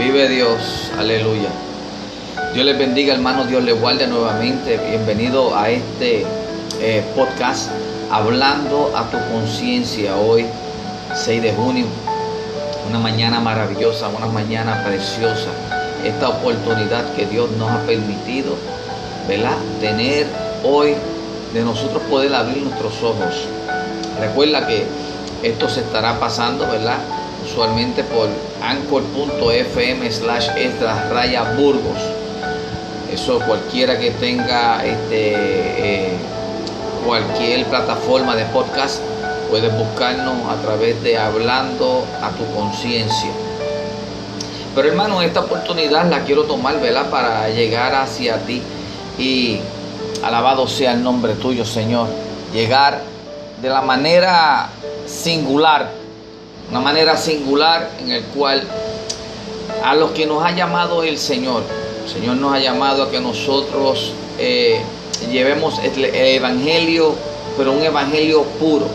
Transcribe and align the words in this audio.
Vive 0.00 0.30
Dios, 0.30 0.90
aleluya. 0.98 1.50
Dios 2.54 2.64
les 2.64 2.78
bendiga, 2.78 3.12
hermanos, 3.12 3.48
Dios 3.48 3.62
les 3.62 3.78
guarde 3.78 4.06
nuevamente. 4.06 4.78
Bienvenido 4.78 5.54
a 5.54 5.68
este 5.68 6.24
eh, 6.80 7.04
podcast, 7.14 7.70
hablando 8.10 8.96
a 8.96 9.10
tu 9.10 9.18
conciencia 9.30 10.16
hoy, 10.16 10.46
6 11.14 11.42
de 11.42 11.52
junio. 11.52 11.84
Una 12.88 12.98
mañana 12.98 13.40
maravillosa, 13.40 14.08
una 14.08 14.24
mañana 14.24 14.82
preciosa. 14.86 15.50
Esta 16.02 16.30
oportunidad 16.30 17.12
que 17.12 17.26
Dios 17.26 17.50
nos 17.58 17.70
ha 17.70 17.82
permitido, 17.82 18.54
¿verdad? 19.28 19.58
Tener 19.82 20.26
hoy 20.64 20.94
de 21.52 21.60
nosotros 21.60 22.02
poder 22.08 22.34
abrir 22.34 22.62
nuestros 22.62 23.02
ojos. 23.02 23.34
Recuerda 24.18 24.66
que 24.66 24.86
esto 25.42 25.68
se 25.68 25.80
estará 25.80 26.18
pasando, 26.18 26.66
¿verdad? 26.66 27.00
Usualmente 27.50 28.04
por 28.04 28.28
anchor.fm 28.62 30.10
slash 30.10 30.48
extra 30.56 31.08
raya 31.10 31.54
burgos. 31.58 31.98
Eso 33.12 33.40
cualquiera 33.40 33.98
que 33.98 34.12
tenga 34.12 34.84
este, 34.84 35.34
eh, 35.34 36.18
cualquier 37.04 37.66
plataforma 37.66 38.36
de 38.36 38.44
podcast 38.46 39.00
puede 39.50 39.68
buscarnos 39.68 40.48
a 40.48 40.62
través 40.62 41.02
de 41.02 41.18
hablando 41.18 42.04
a 42.22 42.30
tu 42.30 42.46
conciencia. 42.54 43.30
Pero 44.74 44.88
hermano, 44.88 45.20
esta 45.20 45.40
oportunidad 45.40 46.08
la 46.08 46.20
quiero 46.20 46.44
tomar, 46.44 46.80
¿verdad? 46.80 47.10
Para 47.10 47.48
llegar 47.50 47.94
hacia 47.96 48.38
ti 48.46 48.62
y 49.18 49.58
alabado 50.22 50.68
sea 50.68 50.92
el 50.92 51.02
nombre 51.02 51.34
tuyo, 51.34 51.64
Señor. 51.64 52.06
Llegar 52.54 53.00
de 53.60 53.68
la 53.68 53.82
manera 53.82 54.68
singular, 55.06 55.90
una 56.70 56.80
manera 56.80 57.16
singular 57.16 57.90
en 58.00 58.12
el 58.12 58.22
cual 58.24 58.62
a 59.84 59.94
los 59.94 60.12
que 60.12 60.26
nos 60.26 60.44
ha 60.44 60.52
llamado 60.52 61.02
el 61.02 61.18
Señor, 61.18 61.62
el 62.04 62.10
Señor 62.10 62.36
nos 62.36 62.54
ha 62.54 62.60
llamado 62.60 63.02
a 63.02 63.10
que 63.10 63.20
nosotros 63.20 64.12
eh, 64.38 64.80
llevemos 65.32 65.80
el, 65.80 66.04
Evangelio, 66.04 67.14
pero 67.56 67.72
un 67.72 67.82
Evangelio 67.82 68.44
puro, 68.60 68.86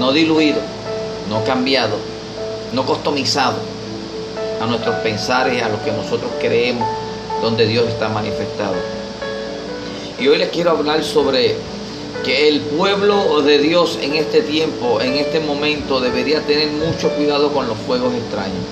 no 0.00 0.12
diluido, 0.12 0.60
no 1.28 1.44
cambiado, 1.44 1.96
no 2.72 2.84
customizado 2.84 3.56
a 4.60 4.66
nuestros 4.66 4.96
pensares, 4.96 5.62
a 5.62 5.68
lo 5.68 5.82
que 5.84 5.92
nosotros 5.92 6.30
creemos, 6.40 6.88
donde 7.40 7.66
Dios 7.66 7.88
está 7.88 8.08
manifestado. 8.08 8.74
Y 10.18 10.26
hoy 10.26 10.38
les 10.38 10.50
quiero 10.50 10.72
hablar 10.72 11.04
sobre 11.04 11.56
que 12.24 12.48
el 12.48 12.60
pueblo 12.60 13.42
de 13.42 13.58
Dios 13.58 13.98
en 14.00 14.14
este 14.14 14.42
tiempo, 14.42 15.00
en 15.00 15.14
este 15.14 15.40
momento, 15.40 16.00
debería 16.00 16.40
tener 16.40 16.68
mucho 16.70 17.10
cuidado 17.10 17.52
con 17.52 17.66
los 17.66 17.76
fuegos 17.78 18.14
extraños. 18.14 18.64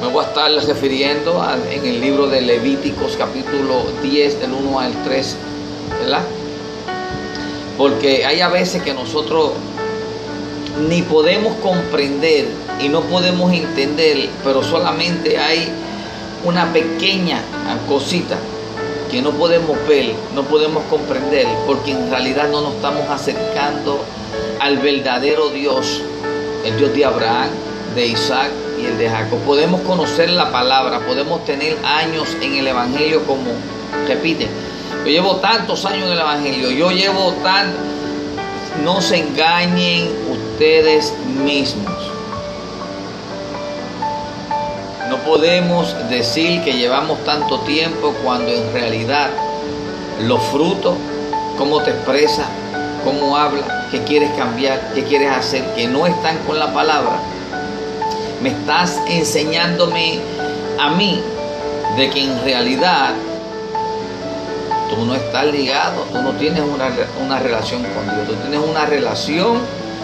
Me 0.00 0.08
voy 0.08 0.24
a 0.24 0.28
estar 0.28 0.50
refiriendo 0.50 1.44
en 1.70 1.86
el 1.86 2.00
libro 2.00 2.26
de 2.26 2.40
Levíticos 2.40 3.16
capítulo 3.16 3.84
10 4.02 4.40
del 4.40 4.52
1 4.52 4.80
al 4.80 5.04
3, 5.04 5.36
¿verdad? 6.00 6.22
Porque 7.76 8.24
hay 8.24 8.40
a 8.40 8.48
veces 8.48 8.82
que 8.82 8.94
nosotros 8.94 9.52
ni 10.88 11.02
podemos 11.02 11.54
comprender 11.56 12.46
y 12.80 12.88
no 12.88 13.02
podemos 13.02 13.52
entender, 13.52 14.28
pero 14.44 14.62
solamente 14.62 15.38
hay 15.38 15.68
una 16.44 16.72
pequeña 16.72 17.42
cosita 17.88 18.36
que 19.10 19.22
no 19.22 19.30
podemos 19.32 19.76
ver, 19.88 20.14
no 20.34 20.42
podemos 20.42 20.84
comprender, 20.84 21.46
porque 21.66 21.92
en 21.92 22.10
realidad 22.10 22.48
no 22.48 22.60
nos 22.60 22.74
estamos 22.74 23.08
acercando 23.08 24.04
al 24.60 24.78
verdadero 24.78 25.48
Dios, 25.48 26.02
el 26.64 26.76
Dios 26.76 26.92
de 26.94 27.04
Abraham, 27.04 27.48
de 27.94 28.06
Isaac 28.06 28.50
y 28.80 28.86
el 28.86 28.98
de 28.98 29.08
Jacob. 29.08 29.38
Podemos 29.40 29.80
conocer 29.82 30.30
la 30.30 30.52
palabra, 30.52 31.00
podemos 31.00 31.44
tener 31.44 31.76
años 31.84 32.28
en 32.40 32.56
el 32.56 32.66
Evangelio 32.66 33.24
como, 33.24 33.50
repite, 34.06 34.48
yo 35.04 35.10
llevo 35.10 35.36
tantos 35.36 35.84
años 35.84 36.06
en 36.06 36.12
el 36.12 36.20
Evangelio, 36.20 36.70
yo 36.70 36.90
llevo 36.90 37.32
tan, 37.42 37.72
no 38.84 39.00
se 39.00 39.18
engañen 39.18 40.08
ustedes 40.30 41.14
mismos. 41.44 41.97
No 45.08 45.16
podemos 45.18 45.94
decir 46.10 46.62
que 46.62 46.74
llevamos 46.74 47.24
tanto 47.24 47.60
tiempo 47.60 48.14
cuando 48.22 48.52
en 48.52 48.72
realidad 48.72 49.30
los 50.20 50.42
frutos, 50.44 50.96
cómo 51.56 51.82
te 51.82 51.90
expresas, 51.90 52.46
cómo 53.04 53.36
hablas, 53.36 53.64
qué 53.90 54.02
quieres 54.02 54.30
cambiar, 54.36 54.92
qué 54.94 55.04
quieres 55.04 55.30
hacer, 55.30 55.64
que 55.74 55.86
no 55.86 56.06
están 56.06 56.36
con 56.46 56.58
la 56.58 56.72
palabra, 56.74 57.20
me 58.42 58.50
estás 58.50 59.00
enseñándome 59.08 60.20
a 60.78 60.90
mí 60.90 61.22
de 61.96 62.10
que 62.10 62.24
en 62.24 62.44
realidad 62.44 63.14
tú 64.90 65.04
no 65.06 65.14
estás 65.14 65.46
ligado, 65.46 66.02
tú 66.12 66.20
no 66.20 66.32
tienes 66.32 66.62
una, 66.62 66.90
una 67.24 67.38
relación 67.38 67.82
con 67.82 68.04
Dios, 68.14 68.28
tú 68.28 68.34
tienes 68.34 68.60
una 68.60 68.84
relación 68.84 69.58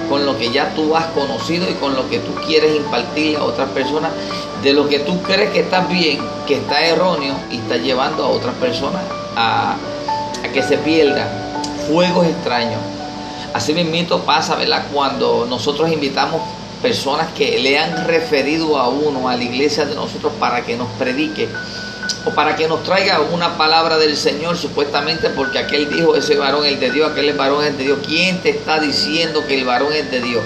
con 0.08 0.26
lo 0.26 0.36
que 0.38 0.50
ya 0.52 0.74
tú 0.74 0.96
has 0.96 1.06
conocido 1.06 1.68
y 1.68 1.74
con 1.74 1.94
lo 1.94 2.08
que 2.08 2.18
tú 2.18 2.34
quieres 2.46 2.76
impartir 2.76 3.36
a 3.36 3.44
otras 3.44 3.68
personas, 3.70 4.10
de 4.64 4.72
lo 4.72 4.88
que 4.88 5.00
tú 5.00 5.20
crees 5.22 5.50
que 5.50 5.60
está 5.60 5.80
bien, 5.80 6.18
que 6.46 6.54
está 6.54 6.80
erróneo 6.80 7.34
y 7.50 7.58
está 7.58 7.76
llevando 7.76 8.24
a 8.24 8.28
otras 8.28 8.54
personas 8.54 9.02
a, 9.36 9.76
que 10.54 10.62
se 10.62 10.78
pierdan 10.78 11.28
fuegos 11.86 12.26
extraños. 12.26 12.80
Así 13.52 13.74
mismo 13.74 14.18
pasa, 14.20 14.56
¿verdad? 14.56 14.86
Cuando 14.92 15.46
nosotros 15.48 15.92
invitamos 15.92 16.40
personas 16.80 17.28
que 17.32 17.58
le 17.58 17.78
han 17.78 18.06
referido 18.06 18.78
a 18.78 18.88
uno, 18.88 19.28
a 19.28 19.36
la 19.36 19.42
iglesia 19.42 19.84
de 19.84 19.94
nosotros, 19.94 20.32
para 20.40 20.64
que 20.64 20.76
nos 20.76 20.88
predique 20.98 21.46
o 22.24 22.30
para 22.30 22.56
que 22.56 22.66
nos 22.66 22.82
traiga 22.84 23.20
una 23.20 23.58
palabra 23.58 23.98
del 23.98 24.16
Señor, 24.16 24.56
supuestamente 24.56 25.28
porque 25.28 25.58
aquel 25.58 25.90
dijo, 25.90 26.16
ese 26.16 26.36
varón 26.36 26.64
es 26.64 26.80
de 26.80 26.90
Dios, 26.90 27.10
aquel 27.10 27.34
varón 27.34 27.64
es 27.64 27.76
de 27.76 27.84
Dios. 27.84 27.98
¿Quién 28.06 28.40
te 28.40 28.48
está 28.48 28.80
diciendo 28.80 29.46
que 29.46 29.58
el 29.58 29.66
varón 29.66 29.92
es 29.92 30.10
de 30.10 30.20
Dios? 30.22 30.42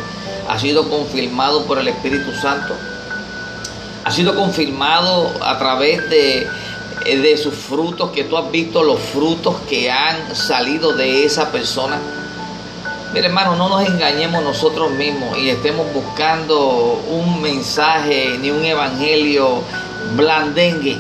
Ha 0.49 0.59
sido 0.59 0.89
confirmado 0.91 1.67
por 1.67 1.78
el 1.78 1.87
Espíritu 1.87 2.33
Santo. 2.33 2.75
Ha 4.09 4.11
sido 4.11 4.35
confirmado 4.35 5.31
a 5.43 5.59
través 5.59 6.09
de, 6.09 6.49
de 7.05 7.37
sus 7.37 7.55
frutos, 7.55 8.11
que 8.11 8.25
tú 8.25 8.39
has 8.39 8.51
visto 8.51 8.83
los 8.83 8.99
frutos 8.99 9.57
que 9.69 9.91
han 9.91 10.35
salido 10.35 10.95
de 10.95 11.27
esa 11.27 11.53
persona. 11.53 11.99
Mire 13.13 13.27
hermano, 13.27 13.55
no 13.57 13.69
nos 13.69 13.87
engañemos 13.87 14.43
nosotros 14.43 14.91
mismos 14.93 15.37
y 15.37 15.51
estemos 15.51 15.93
buscando 15.93 17.03
un 17.11 17.43
mensaje 17.43 18.39
ni 18.41 18.51
un 18.51 18.65
evangelio 18.65 19.63
blandengue 20.17 20.99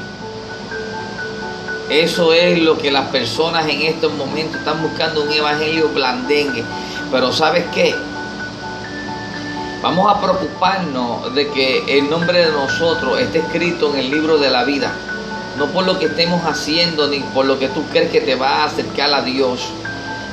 eso 1.90 2.34
es 2.34 2.58
lo 2.58 2.76
que 2.76 2.90
las 2.90 3.08
personas 3.08 3.66
en 3.66 3.80
estos 3.82 4.12
momentos 4.12 4.56
están 4.56 4.82
buscando, 4.82 5.22
un 5.22 5.32
evangelio 5.32 5.88
blandengue. 5.88 6.62
Pero 7.10 7.32
¿sabes 7.32 7.64
qué? 7.72 7.94
Vamos 9.88 10.14
a 10.14 10.20
preocuparnos 10.20 11.34
de 11.34 11.48
que 11.48 11.98
el 11.98 12.10
nombre 12.10 12.44
de 12.44 12.52
nosotros 12.52 13.18
esté 13.18 13.38
escrito 13.38 13.88
en 13.94 14.00
el 14.00 14.10
libro 14.10 14.36
de 14.36 14.50
la 14.50 14.64
vida. 14.64 14.92
No 15.56 15.64
por 15.68 15.86
lo 15.86 15.98
que 15.98 16.04
estemos 16.04 16.44
haciendo 16.44 17.08
ni 17.08 17.20
por 17.20 17.46
lo 17.46 17.58
que 17.58 17.68
tú 17.68 17.82
crees 17.90 18.10
que 18.10 18.20
te 18.20 18.34
va 18.34 18.50
a 18.50 18.64
acercar 18.64 19.14
a 19.14 19.22
Dios. 19.22 19.60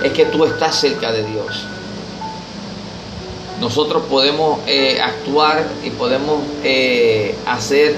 Es 0.04 0.12
que 0.12 0.26
tú 0.26 0.44
estás 0.44 0.76
cerca 0.76 1.14
de 1.14 1.24
Dios. 1.24 1.64
Nosotros 3.62 4.04
podemos 4.10 4.60
eh, 4.68 5.00
actuar 5.02 5.66
y 5.86 5.90
podemos 5.92 6.42
eh, 6.62 7.34
hacer 7.48 7.96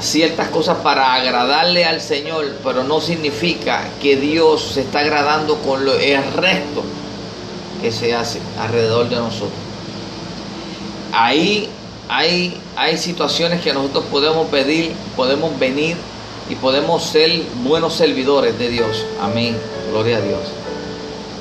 ciertas 0.00 0.48
cosas 0.48 0.78
para 0.78 1.14
agradarle 1.14 1.84
al 1.84 2.00
Señor, 2.00 2.56
pero 2.64 2.82
no 2.82 3.00
significa 3.00 3.84
que 4.02 4.16
Dios 4.16 4.72
se 4.74 4.80
está 4.80 4.98
agradando 4.98 5.54
con 5.58 5.84
lo, 5.84 5.94
el 5.94 6.32
resto 6.32 6.82
que 7.80 7.92
se 7.92 8.12
hace 8.12 8.40
alrededor 8.58 9.08
de 9.08 9.14
nosotros. 9.14 9.67
Ahí 11.12 11.68
hay, 12.08 12.60
hay 12.76 12.98
situaciones 12.98 13.60
que 13.60 13.72
nosotros 13.72 14.04
podemos 14.10 14.48
pedir, 14.48 14.92
podemos 15.16 15.58
venir 15.58 15.96
y 16.48 16.54
podemos 16.54 17.02
ser 17.02 17.42
buenos 17.62 17.94
servidores 17.94 18.58
de 18.58 18.68
Dios. 18.68 19.04
Amén. 19.20 19.56
Gloria 19.90 20.18
a 20.18 20.20
Dios. 20.20 20.40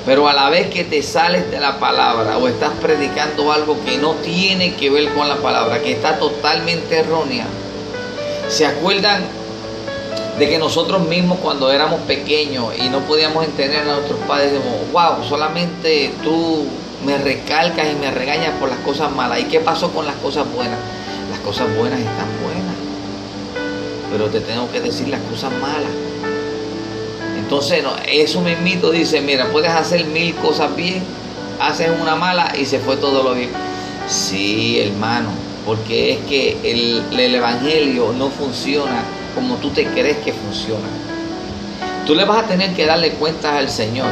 Pero 0.05 0.27
a 0.27 0.33
la 0.33 0.49
vez 0.49 0.69
que 0.69 0.83
te 0.83 1.03
sales 1.03 1.51
de 1.51 1.59
la 1.59 1.79
palabra 1.79 2.37
o 2.37 2.47
estás 2.47 2.71
predicando 2.81 3.51
algo 3.51 3.77
que 3.83 3.97
no 3.97 4.13
tiene 4.15 4.75
que 4.75 4.89
ver 4.89 5.13
con 5.13 5.27
la 5.27 5.35
palabra, 5.37 5.81
que 5.81 5.91
está 5.91 6.17
totalmente 6.17 6.99
errónea, 6.99 7.45
¿Se 8.49 8.65
acuerdan 8.65 9.23
de 10.39 10.49
que 10.49 10.57
nosotros 10.57 11.01
mismos 11.07 11.39
cuando 11.39 11.69
éramos 11.71 11.99
pequeños 12.01 12.73
y 12.77 12.87
no 12.89 13.01
podíamos 13.01 13.43
entender 13.43 13.81
a 13.81 13.95
nuestros 13.95 14.19
padres, 14.21 14.53
decimos, 14.53 14.91
wow, 14.93 15.27
solamente 15.27 16.13
tú 16.23 16.65
me 17.05 17.17
recalcas 17.17 17.87
y 17.91 17.95
me 17.95 18.11
regañas 18.11 18.53
por 18.59 18.69
las 18.69 18.79
cosas 18.79 19.11
malas. 19.11 19.39
¿Y 19.39 19.45
qué 19.45 19.59
pasó 19.59 19.91
con 19.91 20.05
las 20.05 20.15
cosas 20.15 20.51
buenas? 20.53 20.79
Las 21.29 21.39
cosas 21.39 21.67
buenas 21.75 21.99
están 21.99 22.27
buenas, 22.43 22.75
pero 24.11 24.27
te 24.27 24.39
tengo 24.39 24.71
que 24.71 24.79
decir 24.79 25.09
las 25.09 25.21
cosas 25.21 25.51
malas. 25.61 25.91
Entonces, 27.37 27.83
no, 27.83 27.91
eso 28.09 28.41
mismito 28.41 28.91
dice, 28.91 29.21
mira, 29.21 29.49
puedes 29.51 29.71
hacer 29.71 30.05
mil 30.05 30.33
cosas 30.35 30.75
bien, 30.75 31.03
haces 31.59 31.89
una 32.01 32.15
mala 32.15 32.53
y 32.57 32.65
se 32.65 32.79
fue 32.79 32.97
todo 32.97 33.23
lo 33.23 33.33
bien. 33.33 33.49
Sí, 34.07 34.79
hermano, 34.79 35.29
porque 35.65 36.13
es 36.13 36.19
que 36.27 36.57
el, 36.63 37.03
el 37.19 37.35
Evangelio 37.35 38.13
no 38.17 38.29
funciona 38.29 39.03
como 39.35 39.55
tú 39.57 39.69
te 39.69 39.85
crees 39.85 40.17
que 40.17 40.33
funciona. 40.33 40.87
Tú 42.05 42.15
le 42.15 42.23
vas 42.23 42.45
a 42.45 42.47
tener 42.47 42.73
que 42.73 42.85
darle 42.85 43.11
cuentas 43.11 43.53
al 43.53 43.69
Señor 43.69 44.07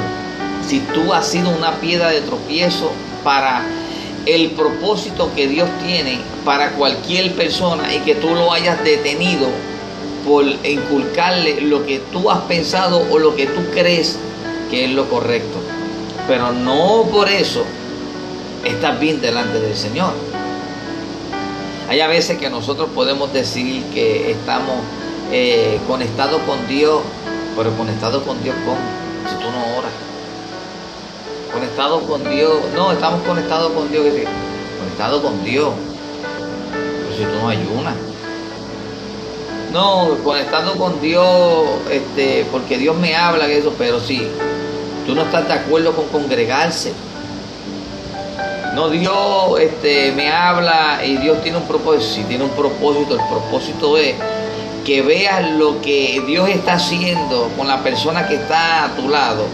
si 0.67 0.79
tú 0.79 1.13
has 1.13 1.27
sido 1.27 1.49
una 1.49 1.73
piedra 1.75 2.09
de 2.09 2.21
tropiezo 2.21 2.91
para 3.23 3.63
el 4.25 4.51
propósito 4.51 5.31
que 5.35 5.47
Dios 5.47 5.69
tiene 5.85 6.19
para 6.43 6.71
cualquier 6.71 7.33
persona 7.33 7.93
y 7.93 7.99
que 7.99 8.15
tú 8.15 8.33
lo 8.33 8.51
hayas 8.51 8.83
detenido 8.83 9.47
por 10.25 10.43
inculcarle 10.43 11.61
lo 11.61 11.85
que 11.85 11.99
tú 12.11 12.31
has 12.31 12.39
pensado 12.41 13.05
o 13.11 13.19
lo 13.19 13.35
que 13.35 13.45
tú 13.45 13.61
crees 13.71 14.17
que 14.71 14.85
es 14.85 14.91
lo 14.91 15.07
correcto. 15.09 15.59
Pero 16.27 16.51
no 16.51 17.03
por 17.11 17.29
eso 17.29 17.63
estás 18.63 18.99
bien 18.99 19.21
delante 19.21 19.59
del 19.59 19.75
Señor. 19.75 20.13
Hay 21.87 22.01
a 22.01 22.07
veces 22.07 22.39
que 22.39 22.49
nosotros 22.49 22.89
podemos 22.95 23.31
decir 23.31 23.83
que 23.93 24.31
estamos 24.31 24.77
eh, 25.31 25.79
conectados 25.87 26.41
con 26.47 26.67
Dios, 26.67 27.01
pero 27.55 27.71
conectados 27.77 28.23
con 28.23 28.41
Dios 28.41 28.55
¿cómo? 28.65 28.77
Si 29.29 29.35
tú 29.35 29.51
no 29.51 29.77
oras. 29.77 30.04
Conectados 31.55 32.03
con 32.03 32.29
Dios. 32.29 32.53
No, 32.75 32.91
estamos 32.91 33.21
conectados 33.25 33.71
con 33.71 33.89
Dios. 33.89 34.03
Conectados 34.77 35.21
con 35.21 35.41
Dios. 35.45 35.73
Pero 36.73 37.17
si 37.17 37.23
tú 37.23 37.41
no 37.41 37.47
ayunas. 37.47 37.95
No, 39.71 40.17
conectando 40.23 40.75
con 40.75 41.01
Dios, 41.01 41.25
este, 41.89 42.45
porque 42.51 42.77
Dios 42.77 42.95
me 42.97 43.15
habla 43.15 43.47
de 43.47 43.57
eso, 43.59 43.73
pero 43.77 43.99
sí, 43.99 44.25
tú 45.05 45.15
no 45.15 45.23
estás 45.23 45.47
de 45.47 45.53
acuerdo 45.53 45.93
con 45.93 46.07
congregarse. 46.07 46.91
No, 48.73 48.89
Dios 48.89 49.59
este, 49.61 50.11
me 50.11 50.31
habla 50.31 50.99
y 51.05 51.15
Dios 51.17 51.41
tiene 51.41 51.57
un 51.57 51.67
propósito. 51.67 52.13
Si 52.15 52.23
tiene 52.23 52.43
un 52.43 52.51
propósito, 52.51 53.15
el 53.15 53.27
propósito 53.29 53.97
es 53.97 54.15
que 54.85 55.01
veas 55.01 55.49
lo 55.51 55.81
que 55.81 56.21
Dios 56.27 56.49
está 56.49 56.73
haciendo 56.73 57.49
con 57.57 57.67
la 57.67 57.81
persona 57.81 58.27
que 58.27 58.35
está 58.35 58.85
a 58.85 58.95
tu 58.95 59.07
lado. 59.07 59.45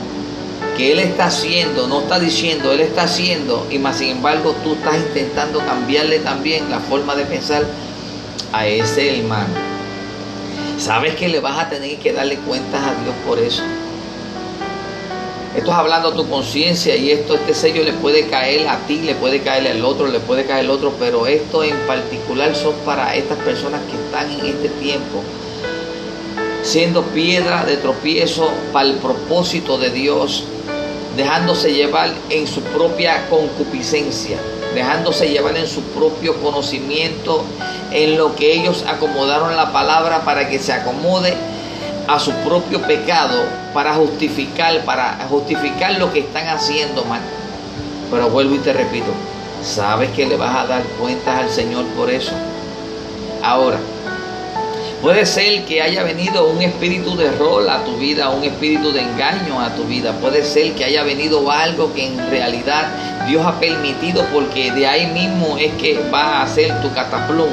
Que 0.77 0.93
Él 0.93 0.99
está 0.99 1.25
haciendo, 1.25 1.87
no 1.87 2.01
está 2.01 2.19
diciendo, 2.19 2.71
Él 2.71 2.81
está 2.81 3.03
haciendo. 3.03 3.67
Y 3.69 3.77
más 3.77 3.97
sin 3.97 4.09
embargo 4.09 4.55
tú 4.63 4.73
estás 4.73 4.97
intentando 4.97 5.59
cambiarle 5.59 6.19
también 6.19 6.69
la 6.69 6.79
forma 6.79 7.15
de 7.15 7.25
pensar 7.25 7.63
a 8.51 8.67
ese 8.67 9.19
hermano. 9.19 9.53
¿Sabes 10.77 11.15
que 11.15 11.27
le 11.27 11.39
vas 11.39 11.59
a 11.59 11.69
tener 11.69 11.97
que 11.97 12.13
darle 12.13 12.37
cuentas 12.37 12.81
a 12.81 13.03
Dios 13.03 13.13
por 13.27 13.37
eso? 13.39 13.63
Esto 15.55 15.69
es 15.69 15.77
hablando 15.77 16.07
a 16.07 16.15
tu 16.15 16.27
conciencia 16.29 16.95
y 16.95 17.11
esto, 17.11 17.35
este 17.35 17.53
sello 17.53 17.83
le 17.83 17.91
puede 17.93 18.27
caer 18.27 18.67
a 18.69 18.77
ti, 18.87 19.01
le 19.01 19.15
puede 19.15 19.41
caer 19.41 19.67
al 19.67 19.83
otro, 19.83 20.07
le 20.07 20.19
puede 20.21 20.45
caer 20.45 20.65
al 20.65 20.71
otro, 20.71 20.93
pero 20.97 21.27
esto 21.27 21.63
en 21.63 21.75
particular 21.85 22.55
son 22.55 22.73
para 22.85 23.13
estas 23.15 23.37
personas 23.39 23.81
que 23.81 23.97
están 23.97 24.31
en 24.31 24.45
este 24.45 24.69
tiempo 24.69 25.21
siendo 26.63 27.03
piedra 27.03 27.65
de 27.65 27.77
tropiezo 27.77 28.51
para 28.71 28.87
el 28.87 28.95
propósito 28.95 29.77
de 29.77 29.89
Dios, 29.89 30.43
dejándose 31.15 31.73
llevar 31.73 32.09
en 32.29 32.47
su 32.47 32.61
propia 32.61 33.27
concupiscencia, 33.29 34.37
dejándose 34.73 35.29
llevar 35.29 35.57
en 35.57 35.67
su 35.67 35.81
propio 35.83 36.41
conocimiento, 36.41 37.43
en 37.91 38.17
lo 38.17 38.35
que 38.35 38.53
ellos 38.53 38.85
acomodaron 38.87 39.55
la 39.55 39.71
palabra 39.71 40.21
para 40.23 40.47
que 40.47 40.59
se 40.59 40.73
acomode 40.73 41.33
a 42.07 42.19
su 42.19 42.31
propio 42.31 42.81
pecado, 42.81 43.43
para 43.73 43.93
justificar, 43.93 44.83
para 44.85 45.25
justificar 45.29 45.97
lo 45.97 46.11
que 46.11 46.19
están 46.19 46.47
haciendo 46.47 47.03
mal. 47.05 47.21
Pero 48.09 48.29
vuelvo 48.29 48.55
y 48.55 48.59
te 48.59 48.73
repito, 48.73 49.11
¿sabes 49.63 50.09
que 50.11 50.25
le 50.25 50.37
vas 50.37 50.55
a 50.55 50.67
dar 50.67 50.83
cuentas 50.99 51.39
al 51.39 51.49
Señor 51.49 51.85
por 51.97 52.09
eso? 52.09 52.33
Ahora, 53.43 53.79
Puede 55.01 55.25
ser 55.25 55.65
que 55.65 55.81
haya 55.81 56.03
venido 56.03 56.45
un 56.45 56.61
espíritu 56.61 57.17
de 57.17 57.31
rol 57.31 57.67
a 57.67 57.83
tu 57.83 57.97
vida, 57.97 58.29
un 58.29 58.43
espíritu 58.43 58.91
de 58.91 59.01
engaño 59.01 59.59
a 59.59 59.73
tu 59.73 59.83
vida. 59.85 60.13
Puede 60.21 60.43
ser 60.43 60.73
que 60.73 60.85
haya 60.85 61.01
venido 61.01 61.49
algo 61.49 61.91
que 61.91 62.05
en 62.05 62.29
realidad 62.29 63.25
Dios 63.27 63.43
ha 63.43 63.59
permitido 63.59 64.23
porque 64.31 64.71
de 64.71 64.85
ahí 64.85 65.07
mismo 65.07 65.57
es 65.57 65.73
que 65.81 65.99
va 66.13 66.43
a 66.43 66.47
ser 66.47 66.79
tu 66.83 66.93
cataplum. 66.93 67.49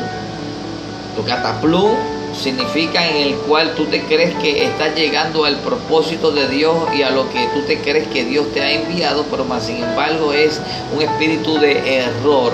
Tu 1.17 1.25
cataplum 1.25 1.93
significa 2.39 3.09
en 3.09 3.17
el 3.29 3.35
cual 3.37 3.75
tú 3.75 3.87
te 3.87 4.03
crees 4.03 4.35
que 4.43 4.65
estás 4.65 4.95
llegando 4.95 5.47
al 5.47 5.56
propósito 5.61 6.31
de 6.31 6.49
Dios 6.49 6.77
y 6.95 7.00
a 7.00 7.09
lo 7.09 7.31
que 7.31 7.49
tú 7.55 7.62
te 7.62 7.79
crees 7.79 8.09
que 8.09 8.27
Dios 8.27 8.53
te 8.53 8.61
ha 8.61 8.73
enviado, 8.73 9.25
pero 9.31 9.47
más 9.47 9.65
sin 9.65 9.83
embargo 9.83 10.35
es 10.35 10.61
un 10.95 11.00
espíritu 11.00 11.59
de 11.59 12.00
error 12.00 12.53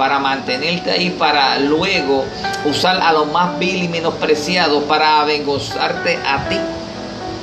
para 0.00 0.18
mantenerte 0.18 0.90
ahí, 0.90 1.10
para 1.10 1.58
luego 1.58 2.24
usar 2.64 3.02
a 3.02 3.12
lo 3.12 3.26
más 3.26 3.58
vil 3.58 3.82
y 3.82 3.88
menospreciado 3.88 4.80
para 4.84 5.20
avergonzarte 5.20 6.16
a 6.26 6.48
ti, 6.48 6.56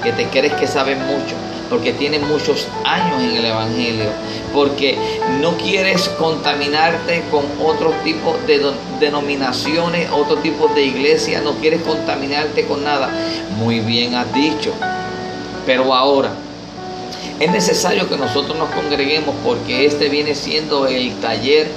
que 0.03 0.11
te 0.11 0.25
crees 0.29 0.53
que 0.53 0.65
sabes 0.65 0.97
mucho, 0.97 1.35
porque 1.69 1.93
tienes 1.93 2.21
muchos 2.21 2.67
años 2.83 3.21
en 3.21 3.35
el 3.35 3.45
Evangelio, 3.45 4.09
porque 4.55 4.97
no 5.39 5.55
quieres 5.57 6.09
contaminarte 6.17 7.25
con 7.29 7.45
otro 7.63 7.91
tipo 8.03 8.35
de 8.47 8.73
denominaciones, 8.99 10.09
otro 10.11 10.37
tipo 10.37 10.67
de 10.69 10.81
iglesia, 10.81 11.41
no 11.41 11.51
quieres 11.57 11.83
contaminarte 11.83 12.65
con 12.65 12.83
nada. 12.83 13.11
Muy 13.59 13.81
bien 13.81 14.15
has 14.15 14.33
dicho, 14.33 14.73
pero 15.67 15.93
ahora... 15.93 16.31
Es 17.39 17.51
necesario 17.51 18.09
que 18.09 18.17
nosotros 18.17 18.57
nos 18.57 18.69
congreguemos 18.71 19.35
porque 19.45 19.85
este 19.85 20.09
viene 20.09 20.33
siendo 20.33 20.87
el 20.87 21.13
taller 21.19 21.67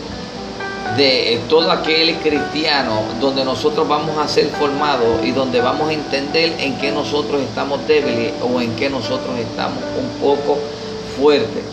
de 1.00 1.32
eh, 1.32 1.41
todo 1.49 1.73
aquel 1.73 2.14
cristiano 2.17 3.00
donde 3.23 3.43
nosotros 3.43 3.88
vamos 3.88 4.19
a 4.19 4.29
ser 4.29 4.49
formados 4.49 5.25
y 5.25 5.31
donde 5.31 5.62
vamos 5.62 5.88
a 5.88 5.94
entender 5.94 6.56
en 6.58 6.76
qué 6.76 6.93
nosotros 6.93 7.41
estamos 7.41 7.87
débiles 7.88 8.35
o 8.43 8.61
en 8.61 8.76
qué 8.76 8.91
nosotros 8.91 9.38
estamos 9.38 9.82
un 9.99 10.20
poco 10.20 10.58
fuertes. 11.19 11.64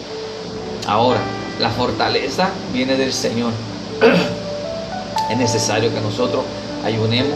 Ahora, 0.87 1.19
la 1.59 1.69
fortaleza 1.71 2.51
viene 2.71 2.95
del 2.95 3.11
Señor. 3.11 3.51
es 5.29 5.37
necesario 5.37 5.93
que 5.93 5.99
nosotros 5.99 6.45
ayunemos, 6.85 7.33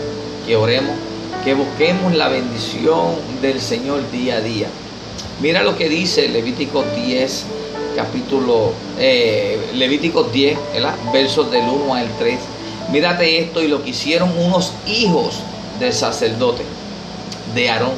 que 0.48 0.56
oremos, 0.56 0.96
que 1.44 1.56
busquemos 1.56 2.16
la 2.16 2.30
bendición 2.30 3.16
del 3.42 3.60
Señor 3.60 4.10
día 4.12 4.38
a 4.38 4.42
día. 4.42 4.68
Mira 5.42 5.62
lo 5.62 5.76
que 5.76 5.90
dice 5.90 6.30
Levítico 6.30 6.86
10, 6.96 7.46
capítulo 7.96 8.72
eh, 9.00 9.60
Levítico 9.76 10.24
10, 10.24 10.58
versos 11.14 11.52
del 11.52 11.64
1 11.64 11.94
al 11.94 12.08
3. 12.18 12.40
Mírate 12.92 13.40
esto 13.40 13.62
y 13.62 13.68
lo 13.68 13.84
que 13.84 13.92
hicieron 13.92 14.32
unos 14.38 14.74
hijos 14.86 15.36
del 15.80 15.94
sacerdote, 15.94 16.64
de 17.56 17.70
Aarón. 17.70 17.94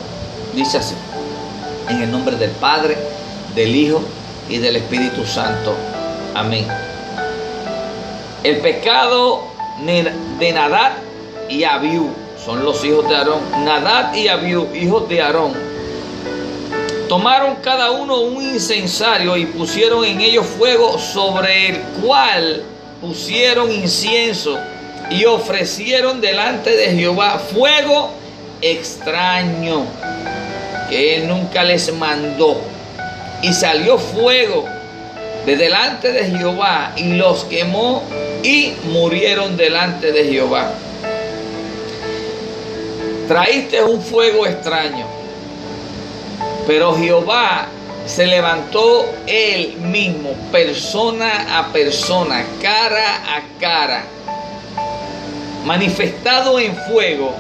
Dice 0.56 0.78
así, 0.78 0.96
en 1.90 2.02
el 2.02 2.12
nombre 2.12 2.36
del 2.36 2.52
Padre, 2.52 2.98
del 3.56 3.76
Hijo 3.76 4.02
y 4.50 4.58
del 4.58 4.76
Espíritu 4.76 5.26
Santo. 5.26 5.74
Amén. 6.36 6.68
El 8.44 8.58
pecado 8.58 9.44
de 9.80 10.54
Nadad 10.54 10.92
y 11.50 11.64
Abiú 11.64 12.10
son 12.44 12.64
los 12.64 12.84
hijos 12.84 13.08
de 13.08 13.16
Aarón. 13.16 13.40
Nadad 13.64 14.14
y 14.14 14.28
Abiú, 14.28 14.68
hijos 14.76 15.08
de 15.08 15.22
Aarón, 15.22 15.54
Tomaron 17.08 17.58
cada 17.58 17.92
uno 17.92 18.22
un 18.22 18.42
incensario 18.42 19.36
y 19.36 19.46
pusieron 19.46 20.06
en 20.06 20.22
ellos 20.22 20.46
fuego 20.46 20.98
sobre 20.98 21.70
el 21.70 21.80
cual 22.02 22.64
pusieron 23.02 23.72
incienso 23.72 24.58
y 25.10 25.26
ofrecieron 25.26 26.22
delante 26.22 26.72
de 26.72 26.96
Jehová 26.96 27.40
fuego 27.40 28.12
extraño 28.62 29.86
que 30.90 31.18
él 31.18 31.28
nunca 31.28 31.64
les 31.64 31.94
mandó. 31.94 32.62
Y 33.42 33.52
salió 33.52 33.98
fuego 33.98 34.66
de 35.46 35.58
delante 35.58 36.14
de 36.14 36.26
Jehová 36.26 36.94
y 36.96 37.16
los 37.16 37.44
quemó 37.44 38.02
y 38.44 38.74
murieron 38.86 39.58
delante 39.58 40.14
de 40.14 40.24
Jehová. 40.26 40.72
Traíste 43.28 43.84
un 43.84 44.02
fuego 44.02 44.48
extraño 44.48 45.23
pero 46.68 46.96
Jehová 46.96 47.68
se 48.06 48.26
levantó 48.26 49.06
él 49.28 49.76
mismo, 49.78 50.32
persona 50.52 51.60
a 51.60 51.68
persona, 51.72 52.46
cara 52.62 53.16
a 53.36 53.60
cara, 53.60 54.04
manifestado 55.66 56.60
en 56.60 56.76
fuego, 56.76 57.34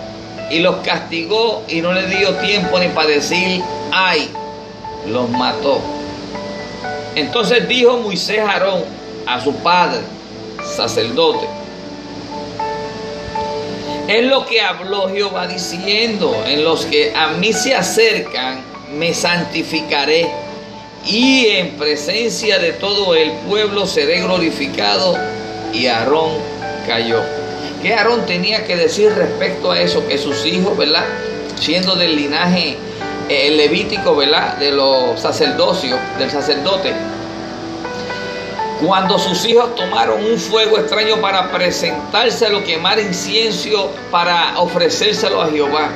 y 0.49 0.59
los 0.59 0.77
castigó 0.77 1.63
y 1.67 1.81
no 1.81 1.93
le 1.93 2.05
dio 2.07 2.35
tiempo 2.35 2.77
ni 2.79 2.87
para 2.89 3.07
decir, 3.07 3.61
ay, 3.91 4.29
los 5.07 5.29
mató. 5.29 5.79
Entonces 7.15 7.67
dijo 7.67 7.97
Moisés 7.97 8.39
Aarón, 8.39 8.83
a 9.25 9.41
su 9.41 9.53
padre, 9.55 10.01
sacerdote, 10.75 11.47
es 14.07 14.25
lo 14.25 14.45
que 14.45 14.61
habló 14.61 15.09
Jehová 15.09 15.47
diciendo, 15.47 16.35
en 16.45 16.63
los 16.63 16.85
que 16.85 17.13
a 17.15 17.29
mí 17.29 17.53
se 17.53 17.73
acercan, 17.73 18.72
me 18.93 19.13
santificaré 19.13 20.29
y 21.05 21.47
en 21.47 21.71
presencia 21.71 22.59
de 22.59 22.73
todo 22.73 23.13
el 23.15 23.31
pueblo 23.47 23.85
seré 23.85 24.21
glorificado. 24.21 25.17
Y 25.73 25.87
Aarón 25.87 26.31
cayó. 26.87 27.19
¿Qué 27.81 27.93
Aarón 27.93 28.25
tenía 28.25 28.65
que 28.65 28.77
decir 28.77 29.11
respecto 29.13 29.71
a 29.71 29.81
eso? 29.81 30.07
Que 30.07 30.17
sus 30.17 30.45
hijos, 30.45 30.77
¿verdad? 30.77 31.03
Siendo 31.59 31.95
del 31.95 32.15
linaje 32.15 32.77
eh, 33.27 33.51
levítico, 33.51 34.15
¿verdad? 34.15 34.57
De 34.57 34.71
los 34.71 35.19
sacerdocios, 35.19 35.99
del 36.19 36.29
sacerdote. 36.29 36.93
Cuando 38.85 39.17
sus 39.17 39.45
hijos 39.45 39.75
tomaron 39.75 40.23
un 40.23 40.37
fuego 40.37 40.77
extraño 40.77 41.19
para 41.21 41.51
presentárselo, 41.51 42.63
quemar 42.63 42.99
incienso, 42.99 43.91
para 44.11 44.59
ofrecérselo 44.59 45.41
a 45.41 45.49
Jehová. 45.49 45.89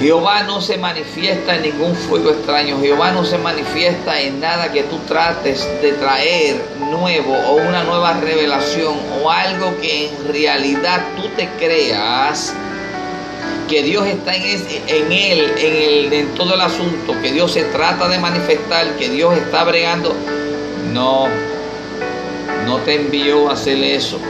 Jehová 0.00 0.42
no 0.42 0.60
se 0.60 0.76
manifiesta 0.76 1.56
en 1.56 1.62
ningún 1.62 1.94
fuego 1.94 2.30
extraño. 2.30 2.78
Jehová 2.80 3.12
no 3.12 3.24
se 3.24 3.38
manifiesta 3.38 4.20
en 4.20 4.40
nada 4.40 4.70
que 4.70 4.82
tú 4.82 4.98
trates 5.08 5.66
de 5.80 5.92
traer 5.92 6.56
nuevo 6.90 7.34
o 7.34 7.54
una 7.54 7.82
nueva 7.82 8.12
revelación 8.20 8.94
o 9.22 9.30
algo 9.30 9.74
que 9.80 10.08
en 10.08 10.32
realidad 10.32 11.02
tú 11.16 11.28
te 11.30 11.48
creas 11.58 12.54
que 13.68 13.82
Dios 13.82 14.06
está 14.06 14.34
en, 14.34 14.42
él, 15.12 15.52
en, 15.58 15.74
el, 15.74 16.12
en 16.12 16.34
todo 16.34 16.54
el 16.54 16.60
asunto, 16.60 17.14
que 17.22 17.32
Dios 17.32 17.52
se 17.52 17.64
trata 17.64 18.06
de 18.06 18.18
manifestar, 18.18 18.86
que 18.96 19.08
Dios 19.08 19.34
está 19.36 19.64
bregando. 19.64 20.14
No, 20.92 21.26
no 22.66 22.78
te 22.78 22.94
envió 22.94 23.48
a 23.48 23.54
hacer 23.54 23.82
eso. 23.82 24.20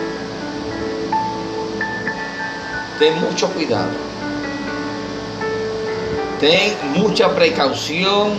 Ten 2.99 3.21
mucho 3.21 3.49
cuidado. 3.53 4.06
Ten 6.41 6.75
mucha 6.95 7.35
precaución 7.35 8.33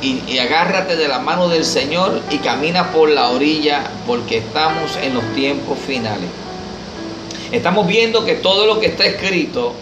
y, 0.00 0.38
agárrate 0.38 0.96
de 0.96 1.08
la 1.08 1.18
mano 1.18 1.48
del 1.48 1.64
Señor 1.64 2.20
y 2.30 2.38
camina 2.38 2.92
por 2.92 3.08
la 3.08 3.30
orilla 3.30 3.82
porque 4.06 4.38
estamos 4.38 4.96
en 5.02 5.14
los 5.14 5.24
tiempos 5.34 5.78
finales. 5.86 6.28
Estamos 7.50 7.86
viendo 7.86 8.24
que 8.24 8.34
todo 8.34 8.66
lo 8.66 8.78
que 8.78 8.86
está 8.86 9.04
escrito 9.06 9.72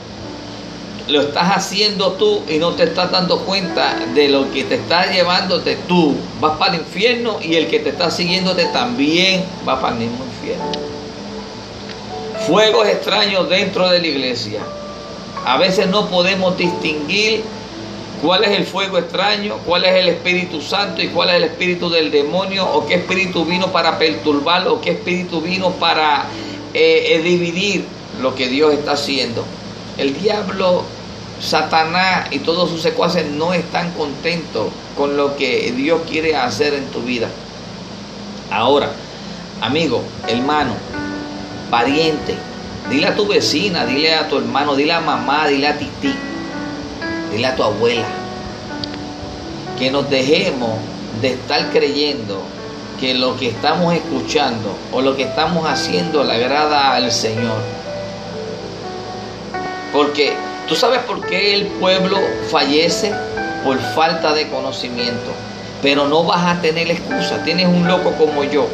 lo 1.09 1.21
estás 1.21 1.57
haciendo 1.57 2.13
tú 2.13 2.43
y 2.49 2.57
no 2.59 2.73
te 2.73 2.85
estás 2.85 3.11
dando 3.11 3.41
cuenta 3.41 3.95
de 4.15 4.29
lo 4.29 4.51
que 4.51 4.65
te 4.65 4.77
está 4.77 5.11
llevándote 5.11 5.77
tú. 5.87 6.15
Vas 6.41 6.57
para 6.57 6.75
el 6.75 6.81
infierno 6.81 7.39
y 7.43 7.57
el 7.57 7.69
que 7.69 7.81
te 7.81 7.91
está 7.91 8.11
siguiéndote 8.11 8.65
también 8.67 9.45
va 9.69 9.81
para 9.81 9.95
el 9.95 10.01
mismo 10.01 10.25
infierno. 10.25 10.73
Fuegos 12.47 12.89
extraños 12.89 13.49
dentro 13.51 13.89
de 13.91 14.01
la 14.01 14.07
iglesia. 14.07 14.61
A 15.45 15.59
veces 15.59 15.89
no 15.89 16.09
podemos 16.09 16.57
distinguir 16.57 17.45
cuál 18.23 18.45
es 18.45 18.51
el 18.51 18.65
fuego 18.65 18.97
extraño, 18.99 19.59
cuál 19.67 19.85
es 19.85 19.95
el 19.95 20.09
Espíritu 20.09 20.63
Santo 20.63 21.03
y 21.03 21.09
cuál 21.09 21.31
es 21.31 21.37
el 21.37 21.45
espíritu 21.45 21.91
del 21.91 22.11
demonio, 22.11 22.67
o 22.67 22.87
qué 22.87 22.95
espíritu 22.95 23.45
vino 23.45 23.71
para 23.71 23.99
perturbar, 23.99 24.67
o 24.69 24.81
qué 24.81 24.93
espíritu 24.93 25.43
vino 25.43 25.71
para 25.73 26.25
eh, 26.73 27.15
eh, 27.15 27.23
dividir 27.23 27.85
lo 28.23 28.35
que 28.35 28.49
Dios 28.49 28.73
está 28.73 28.93
haciendo. 28.93 29.45
El 29.99 30.19
diablo, 30.19 30.85
Satanás 31.41 32.29
y 32.31 32.39
todos 32.39 32.71
sus 32.71 32.81
secuaces 32.81 33.27
no 33.31 33.53
están 33.53 33.93
contentos 33.93 34.69
con 34.97 35.17
lo 35.17 35.37
que 35.37 35.73
Dios 35.77 36.01
quiere 36.09 36.37
hacer 36.37 36.73
en 36.73 36.87
tu 36.87 37.01
vida. 37.01 37.29
Ahora, 38.51 38.91
amigo, 39.61 40.03
hermano, 40.27 40.73
pariente, 41.71 42.35
Dile 42.91 43.07
a 43.07 43.15
tu 43.15 43.27
vecina, 43.27 43.87
dile 43.87 44.15
a 44.15 44.29
tu 44.29 44.37
hermano, 44.37 44.75
dile 44.75 44.93
a 44.93 45.01
mamá, 45.01 45.47
dile 45.49 45.69
a 45.69 45.79
tití, 45.79 46.15
dile 47.33 47.47
a 47.47 47.57
tu 47.57 47.63
abuela. 47.63 48.05
Que 49.79 49.91
nos 49.91 50.09
dejemos 50.11 50.79
de 51.23 51.33
estar 51.33 51.71
creyendo 51.71 52.43
que 53.01 53.15
lo 53.15 53.37
que 53.37 53.49
estamos 53.49 53.95
escuchando 53.95 54.77
o 54.93 55.01
lo 55.01 55.17
que 55.17 55.23
estamos 55.23 55.67
haciendo 55.67 56.25
le 56.25 56.35
agrada 56.35 56.95
al 56.95 57.11
Señor. 57.11 57.59
Porque 59.93 60.35
tú 60.69 60.75
sabes 60.75 61.01
por 61.01 61.27
qué 61.27 61.55
el 61.55 61.67
pueblo 61.67 62.19
fallece 62.51 63.13
por 63.65 63.79
falta 63.79 64.35
de 64.35 64.49
conocimiento. 64.49 65.33
Pero 65.83 66.07
no 66.07 66.25
vas 66.25 66.45
a 66.47 66.61
tener 66.61 66.91
excusa. 66.91 67.43
Tienes 67.45 67.67
un 67.67 67.89
loco 67.89 68.13
como 68.13 68.45
yo 68.45 68.69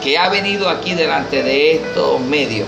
que 0.00 0.18
ha 0.18 0.28
venido 0.28 0.68
aquí 0.68 0.94
delante 0.94 1.42
de 1.42 1.72
estos 1.72 2.20
medios 2.20 2.66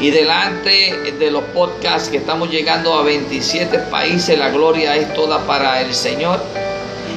y 0.00 0.10
delante 0.10 1.12
de 1.18 1.30
los 1.30 1.44
podcasts 1.44 2.08
que 2.08 2.16
estamos 2.16 2.50
llegando 2.50 2.94
a 2.94 3.02
27 3.02 3.78
países, 3.90 4.38
la 4.38 4.50
gloria 4.50 4.96
es 4.96 5.12
toda 5.14 5.46
para 5.46 5.80
el 5.80 5.94
Señor. 5.94 6.40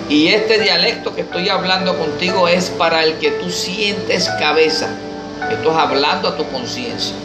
Y 0.09 0.27
este 0.27 0.59
dialecto 0.59 1.13
que 1.13 1.21
estoy 1.21 1.49
hablando 1.49 1.97
contigo 1.97 2.47
es 2.47 2.69
para 2.69 3.03
el 3.03 3.15
que 3.15 3.31
tú 3.31 3.49
sientes 3.49 4.29
cabeza. 4.39 4.89
Esto 5.51 5.71
es 5.71 5.77
hablando 5.77 6.29
a 6.29 6.37
tu 6.37 6.47
conciencia. 6.49 7.15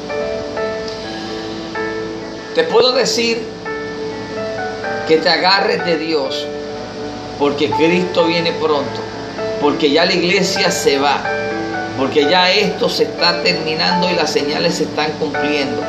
Te 2.55 2.65
puedo 2.65 2.93
decir 2.93 3.43
que 5.07 5.19
te 5.19 5.29
agarres 5.29 5.85
de 5.85 5.97
Dios 5.99 6.47
porque 7.39 7.71
Cristo 7.71 8.25
viene 8.25 8.53
pronto, 8.53 9.01
porque 9.61 9.91
ya 9.91 10.05
la 10.05 10.13
iglesia 10.15 10.71
se 10.71 10.99
va 10.99 11.42
porque 12.03 12.29
ya 12.29 12.51
esto 12.51 12.89
se 12.89 13.05
está 13.05 13.45
terminando 13.45 14.11
y 14.11 14.15
las 14.15 14.33
señales 14.33 14.75
se 14.75 14.83
están 14.83 15.13
cumpliendo. 15.21 15.81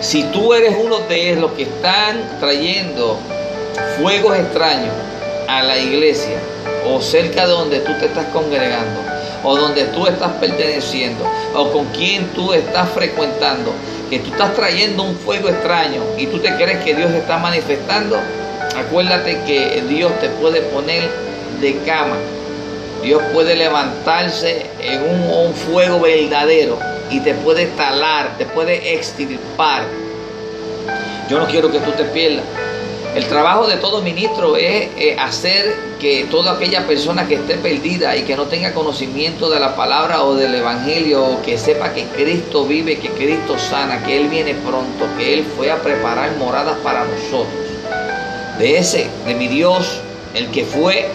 Si 0.00 0.22
tú 0.32 0.54
eres 0.54 0.74
uno 0.82 1.00
de 1.00 1.36
los 1.36 1.52
que 1.52 1.64
están 1.64 2.38
trayendo 2.40 3.18
fuegos 4.00 4.38
extraños 4.38 4.94
a 5.46 5.62
la 5.64 5.76
iglesia 5.76 6.38
o 6.88 7.02
cerca 7.02 7.46
de 7.46 7.52
donde 7.52 7.80
tú 7.80 7.92
te 7.98 8.06
estás 8.06 8.24
congregando 8.32 9.02
o 9.44 9.54
donde 9.54 9.84
tú 9.84 10.06
estás 10.06 10.32
perteneciendo 10.40 11.22
o 11.54 11.70
con 11.70 11.84
quien 11.88 12.24
tú 12.28 12.54
estás 12.54 12.88
frecuentando, 12.88 13.74
que 14.08 14.20
tú 14.20 14.30
estás 14.30 14.54
trayendo 14.54 15.02
un 15.02 15.14
fuego 15.14 15.50
extraño 15.50 16.00
y 16.16 16.26
tú 16.26 16.38
te 16.38 16.54
crees 16.54 16.82
que 16.82 16.94
Dios 16.94 17.10
está 17.10 17.36
manifestando, 17.36 18.16
acuérdate 18.78 19.42
que 19.46 19.84
Dios 19.90 20.10
te 20.22 20.30
puede 20.30 20.62
poner 20.62 21.06
de 21.60 21.76
cama 21.84 22.16
Dios 23.02 23.22
puede 23.32 23.56
levantarse 23.56 24.66
en 24.80 25.02
un, 25.02 25.54
fuego 25.54 26.00
verdadero 26.00 26.78
y 27.10 27.20
te 27.20 27.34
puede 27.34 27.66
talar, 27.66 28.36
te 28.38 28.46
puede 28.46 28.94
extirpar. 28.94 29.84
Yo 31.28 31.38
no 31.38 31.46
quiero 31.46 31.70
que 31.70 31.78
tú 31.80 31.90
te 31.92 32.04
pierdas. 32.04 32.44
El 33.14 33.26
trabajo 33.26 33.66
de 33.66 33.76
todo 33.76 34.02
ministro 34.02 34.56
es 34.56 34.88
eh, 34.96 35.16
hacer 35.18 35.74
que 35.98 36.26
toda 36.30 36.52
aquella 36.52 36.86
persona 36.86 37.26
que 37.26 37.34
esté 37.34 37.56
perdida 37.56 38.16
y 38.16 38.22
que 38.22 38.36
no 38.36 38.44
tenga 38.44 38.72
conocimiento 38.72 39.50
de 39.50 39.58
la 39.58 39.74
palabra 39.74 40.22
o 40.22 40.36
del 40.36 40.54
evangelio, 40.54 41.42
que 41.44 41.58
sepa 41.58 41.92
que 41.92 42.04
Cristo 42.04 42.64
vive, 42.64 42.98
que 42.98 43.08
Cristo 43.08 43.58
sana, 43.58 44.02
que 44.04 44.16
Él 44.16 44.28
viene 44.28 44.54
pronto, 44.54 45.06
que 45.18 45.34
Él 45.34 45.44
fue 45.56 45.72
a 45.72 45.82
preparar 45.82 46.36
moradas 46.36 46.78
para 46.84 47.04
nosotros. 47.04 47.48
De 48.58 48.78
ese, 48.78 49.08
de 49.26 49.34
mi 49.34 49.48
Dios, 49.48 50.00
el 50.34 50.48
que 50.50 50.64
fue, 50.64 51.08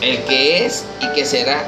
el 0.00 0.22
que 0.24 0.66
es 0.66 0.84
y 1.00 1.08
que 1.14 1.24
será. 1.24 1.64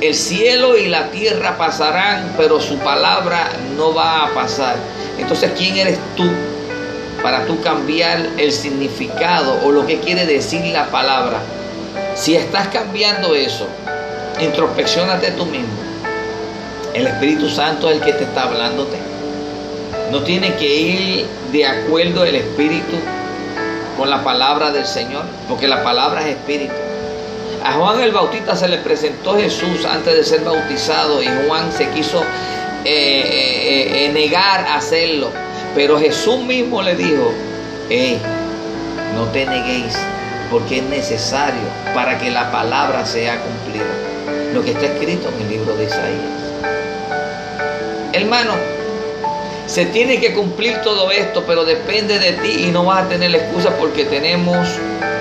El 0.00 0.14
cielo 0.14 0.78
y 0.78 0.88
la 0.88 1.10
tierra 1.10 1.58
pasarán, 1.58 2.34
pero 2.36 2.60
su 2.60 2.78
palabra 2.78 3.50
no 3.76 3.94
va 3.94 4.24
a 4.24 4.34
pasar. 4.34 4.76
Entonces, 5.18 5.52
¿quién 5.56 5.76
eres 5.76 5.98
tú 6.16 6.28
para 7.22 7.44
tú 7.44 7.60
cambiar 7.60 8.26
el 8.38 8.50
significado 8.50 9.60
o 9.62 9.70
lo 9.70 9.86
que 9.86 10.00
quiere 10.00 10.24
decir 10.24 10.64
la 10.66 10.90
palabra? 10.90 11.40
Si 12.14 12.34
estás 12.34 12.68
cambiando 12.68 13.34
eso, 13.34 13.66
introspeccionate 14.40 15.32
tú 15.32 15.44
mismo. 15.46 15.68
El 16.94 17.06
Espíritu 17.06 17.48
Santo 17.48 17.90
es 17.90 17.98
el 17.98 18.02
que 18.02 18.14
te 18.14 18.24
está 18.24 18.44
hablándote. 18.44 18.96
No 20.10 20.22
tiene 20.22 20.54
que 20.54 20.66
ir 20.66 21.26
de 21.52 21.66
acuerdo 21.66 22.24
el 22.24 22.36
Espíritu 22.36 22.96
con 23.98 24.08
la 24.08 24.24
palabra 24.24 24.72
del 24.72 24.86
Señor, 24.86 25.24
porque 25.46 25.68
la 25.68 25.84
palabra 25.84 26.22
es 26.22 26.36
Espíritu. 26.36 26.89
A 27.62 27.72
Juan 27.74 28.00
el 28.00 28.12
Bautista 28.12 28.56
se 28.56 28.68
le 28.68 28.78
presentó 28.78 29.36
Jesús 29.36 29.84
antes 29.84 30.14
de 30.14 30.24
ser 30.24 30.40
bautizado 30.40 31.22
y 31.22 31.26
Juan 31.46 31.70
se 31.70 31.88
quiso 31.90 32.22
eh, 32.84 32.86
eh, 32.86 34.06
eh, 34.06 34.12
negar 34.12 34.66
a 34.66 34.76
hacerlo. 34.76 35.30
Pero 35.74 35.98
Jesús 35.98 36.42
mismo 36.42 36.82
le 36.82 36.96
dijo, 36.96 37.32
no 39.14 39.24
te 39.26 39.44
neguéis 39.44 39.94
porque 40.50 40.78
es 40.78 40.84
necesario 40.84 41.60
para 41.94 42.18
que 42.18 42.30
la 42.30 42.50
palabra 42.50 43.04
sea 43.04 43.40
cumplida. 43.40 43.84
Lo 44.54 44.64
que 44.64 44.72
está 44.72 44.86
escrito 44.86 45.28
en 45.28 45.42
el 45.42 45.50
libro 45.50 45.76
de 45.76 45.84
Isaías. 45.84 46.40
Hermano, 48.12 48.54
se 49.70 49.86
tiene 49.86 50.18
que 50.18 50.34
cumplir 50.34 50.78
todo 50.82 51.12
esto, 51.12 51.44
pero 51.46 51.64
depende 51.64 52.18
de 52.18 52.32
ti 52.32 52.64
y 52.66 52.70
no 52.72 52.86
vas 52.86 53.04
a 53.04 53.08
tener 53.08 53.30
la 53.30 53.36
excusa 53.36 53.70
porque 53.78 54.04
tenemos 54.04 54.66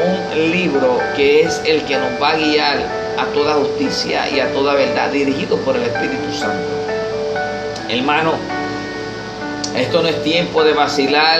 un 0.03 0.51
libro 0.51 0.97
que 1.15 1.41
es 1.41 1.61
el 1.65 1.83
que 1.83 1.95
nos 1.95 2.19
va 2.19 2.29
a 2.29 2.35
guiar 2.35 2.77
a 3.19 3.25
toda 3.25 3.53
justicia 3.53 4.27
y 4.27 4.39
a 4.39 4.51
toda 4.51 4.73
verdad, 4.73 5.11
dirigido 5.11 5.55
por 5.57 5.75
el 5.75 5.83
Espíritu 5.83 6.33
Santo. 6.33 6.67
Hermano, 7.89 8.33
esto 9.77 10.01
no 10.01 10.07
es 10.07 10.23
tiempo 10.23 10.63
de 10.63 10.73
vacilar, 10.73 11.39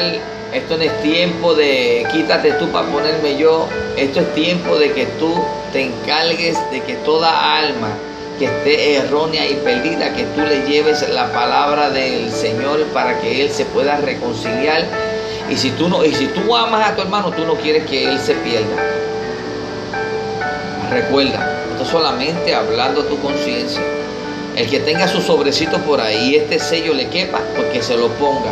esto 0.54 0.78
no 0.78 0.84
es 0.84 1.02
tiempo 1.02 1.56
de 1.56 2.06
quítate 2.12 2.52
tú 2.54 2.70
para 2.70 2.88
ponerme 2.90 3.40
yo, 3.40 3.68
esto 3.98 4.20
es 4.20 4.36
tiempo 4.36 4.78
de 4.78 4.92
que 4.92 5.08
tú 5.18 5.34
te 5.74 5.82
encargues 5.82 6.60
de 6.70 6.82
que 6.82 6.94
toda 6.98 7.58
alma, 7.58 7.90
que 8.40 8.46
esté 8.46 8.96
errónea 8.96 9.46
y 9.46 9.56
perdida, 9.56 10.14
que 10.14 10.24
tú 10.24 10.42
le 10.42 10.66
lleves 10.66 11.08
la 11.10 11.32
palabra 11.34 11.90
del 11.90 12.32
Señor 12.32 12.86
para 12.94 13.20
que 13.20 13.44
Él 13.44 13.52
se 13.52 13.66
pueda 13.66 13.98
reconciliar. 13.98 14.86
Y 15.50 15.58
si 15.58 15.72
tú 15.72 15.90
no, 15.90 16.06
y 16.06 16.14
si 16.14 16.28
tú 16.28 16.56
amas 16.56 16.90
a 16.90 16.96
tu 16.96 17.02
hermano, 17.02 17.32
tú 17.32 17.46
no 17.46 17.56
quieres 17.56 17.86
que 17.86 18.08
Él 18.08 18.18
se 18.18 18.36
pierda. 18.36 18.82
Recuerda, 20.90 21.66
esto 21.74 21.86
solamente 21.86 22.56
hablando 22.56 23.02
a 23.02 23.08
tu 23.08 23.20
conciencia. 23.20 23.82
El 24.56 24.70
que 24.70 24.80
tenga 24.80 25.08
su 25.08 25.22
sobrecito 25.22 25.78
por 25.80 26.00
ahí 26.00 26.36
este 26.36 26.60
sello 26.60 26.94
le 26.94 27.08
quepa, 27.10 27.40
pues 27.56 27.68
que 27.74 27.84
se 27.84 27.98
lo 27.98 28.08
ponga. 28.14 28.52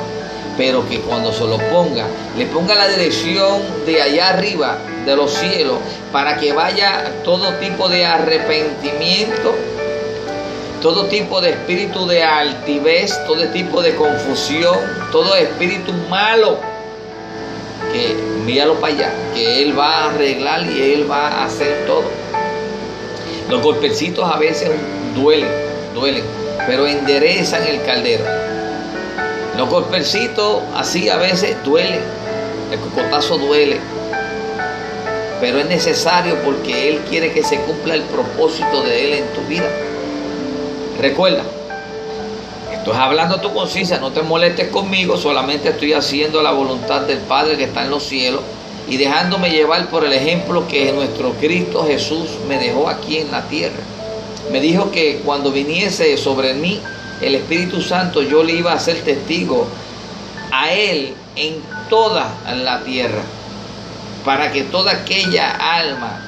Pero 0.57 0.87
que 0.89 0.99
cuando 0.99 1.31
se 1.31 1.45
lo 1.45 1.57
ponga, 1.69 2.05
le 2.37 2.45
ponga 2.47 2.75
la 2.75 2.89
dirección 2.89 3.61
de 3.85 4.01
allá 4.01 4.29
arriba, 4.29 4.79
de 5.05 5.15
los 5.15 5.31
cielos, 5.31 5.77
para 6.11 6.37
que 6.37 6.51
vaya 6.51 7.13
todo 7.23 7.53
tipo 7.55 7.87
de 7.87 8.05
arrepentimiento 8.05 9.55
todo 10.81 11.05
tipo 11.07 11.41
de 11.41 11.51
espíritu 11.51 12.05
de 12.07 12.23
altivez, 12.23 13.19
todo 13.25 13.47
tipo 13.49 13.81
de 13.81 13.95
confusión, 13.95 14.77
todo 15.11 15.35
espíritu 15.35 15.91
malo, 16.09 16.59
que 17.91 18.13
míralo 18.45 18.75
para 18.75 18.93
allá, 18.93 19.11
que 19.33 19.63
Él 19.63 19.77
va 19.77 19.87
a 19.87 20.09
arreglar 20.11 20.65
y 20.65 20.93
Él 20.93 21.09
va 21.09 21.27
a 21.27 21.45
hacer 21.45 21.85
todo. 21.87 22.03
Los 23.49 23.61
golpecitos 23.61 24.29
a 24.29 24.37
veces 24.37 24.69
duelen, 25.15 25.49
duelen, 25.95 26.23
pero 26.67 26.85
enderezan 26.85 27.63
el 27.63 27.81
caldero. 27.83 28.23
Los 29.57 29.69
golpecitos 29.69 30.61
así 30.75 31.09
a 31.09 31.17
veces 31.17 31.55
duelen, 31.63 32.01
el 32.71 32.79
cocotazo 32.79 33.37
duele, 33.37 33.79
pero 35.41 35.59
es 35.59 35.65
necesario 35.65 36.35
porque 36.43 36.89
Él 36.89 36.99
quiere 37.09 37.31
que 37.31 37.43
se 37.43 37.57
cumpla 37.61 37.95
el 37.95 38.03
propósito 38.03 38.83
de 38.83 39.05
Él 39.05 39.13
en 39.13 39.25
tu 39.33 39.41
vida. 39.47 39.67
Recuerda, 40.99 41.43
estoy 42.73 42.95
hablando 42.97 43.35
a 43.35 43.41
tu 43.41 43.53
conciencia, 43.53 43.99
no 43.99 44.11
te 44.11 44.23
molestes 44.23 44.69
conmigo, 44.69 45.15
solamente 45.15 45.69
estoy 45.69 45.93
haciendo 45.93 46.41
la 46.41 46.51
voluntad 46.51 47.01
del 47.01 47.19
Padre 47.19 47.55
que 47.55 47.65
está 47.65 47.83
en 47.83 47.91
los 47.91 48.03
cielos 48.03 48.41
y 48.89 48.97
dejándome 48.97 49.51
llevar 49.51 49.89
por 49.89 50.05
el 50.05 50.13
ejemplo 50.13 50.67
que 50.67 50.91
nuestro 50.93 51.33
Cristo 51.33 51.85
Jesús 51.85 52.29
me 52.47 52.57
dejó 52.57 52.89
aquí 52.89 53.19
en 53.19 53.31
la 53.31 53.43
tierra. 53.43 53.77
Me 54.51 54.59
dijo 54.59 54.89
que 54.89 55.21
cuando 55.23 55.51
viniese 55.51 56.17
sobre 56.17 56.55
mí 56.55 56.81
el 57.21 57.35
Espíritu 57.35 57.79
Santo, 57.81 58.23
yo 58.23 58.43
le 58.43 58.53
iba 58.53 58.73
a 58.73 58.79
ser 58.79 59.01
testigo 59.01 59.67
a 60.51 60.71
Él 60.71 61.13
en 61.35 61.61
toda 61.91 62.33
la 62.63 62.81
tierra, 62.81 63.21
para 64.25 64.51
que 64.51 64.63
toda 64.63 64.93
aquella 64.93 65.51
alma 65.51 66.23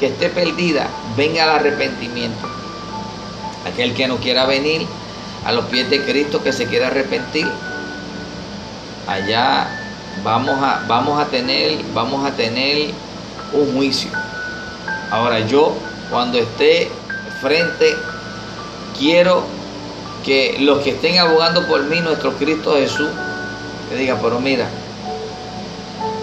que 0.00 0.06
esté 0.06 0.30
perdida 0.30 0.88
venga 1.14 1.44
al 1.44 1.50
arrepentimiento. 1.50 2.63
Aquel 3.64 3.94
que 3.94 4.06
no 4.06 4.18
quiera 4.18 4.46
venir 4.46 4.86
a 5.44 5.52
los 5.52 5.66
pies 5.66 5.88
de 5.90 6.04
Cristo, 6.04 6.42
que 6.42 6.52
se 6.52 6.66
quiera 6.66 6.88
arrepentir, 6.88 7.46
allá 9.06 9.68
vamos 10.22 10.62
a, 10.62 10.84
vamos 10.86 11.20
a 11.20 11.26
tener, 11.26 11.78
vamos 11.92 12.26
a 12.26 12.32
tener 12.32 12.90
un 13.52 13.74
juicio. 13.74 14.10
Ahora 15.10 15.40
yo, 15.40 15.74
cuando 16.10 16.38
esté 16.38 16.90
frente, 17.40 17.94
quiero 18.98 19.44
que 20.24 20.56
los 20.60 20.80
que 20.80 20.90
estén 20.90 21.18
abogando 21.18 21.66
por 21.66 21.82
mí, 21.84 22.00
nuestro 22.00 22.32
Cristo 22.34 22.74
Jesús, 22.76 23.10
que 23.90 23.96
diga, 23.96 24.18
pero 24.20 24.40
mira, 24.40 24.66